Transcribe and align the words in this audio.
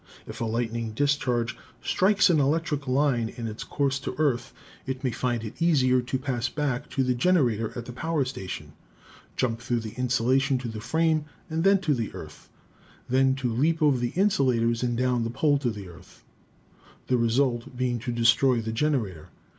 If 0.25 0.41
a 0.41 0.45
lightning 0.45 0.93
discharge 0.93 1.55
strikes 1.83 2.31
an 2.31 2.39
electric 2.39 2.87
line 2.87 3.29
in 3.29 3.45
its 3.45 3.63
course 3.63 3.99
to 3.99 4.15
earth 4.17 4.51
it 4.87 5.03
may 5.03 5.11
find 5.11 5.43
it 5.43 5.61
easier 5.61 6.01
to 6.01 6.17
pass 6.17 6.49
back 6.49 6.89
to 6.89 7.03
the 7.03 7.13
generator 7.13 7.71
at 7.75 7.85
the 7.85 7.91
power 7.93 8.25
station, 8.25 8.73
jump 9.35 9.59
through 9.61 9.81
the 9.81 9.91
insulation 9.99 10.57
to 10.57 10.67
the 10.67 10.81
frame 10.81 11.25
and 11.51 11.63
then 11.63 11.77
to 11.81 11.93
the 11.93 12.11
earth, 12.15 12.49
than 13.09 13.35
to 13.35 13.53
leap 13.53 13.79
over 13.79 13.99
the 13.99 14.09
insulators 14.15 14.81
and 14.81 14.97
down 14.97 15.23
the 15.23 15.29
pole 15.29 15.59
to 15.59 15.69
the 15.69 15.87
earth; 15.87 16.23
the 17.05 17.17
result 17.19 17.77
being 17.77 17.99
to 17.99 18.11
destroy 18.11 18.59
the 18.59 18.71
generator. 18.73 19.29